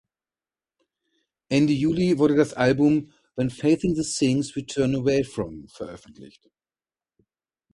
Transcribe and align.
Ende 1.47 1.73
Juli 1.73 2.17
wurde 2.17 2.35
das 2.35 2.53
Album 2.55 3.11
"When 3.35 3.51
Facing 3.51 3.93
the 3.95 4.01
Things 4.01 4.55
We 4.55 4.65
Turn 4.65 4.95
Away 4.95 5.23
From" 5.23 5.67
veröffentlicht. 5.67 6.49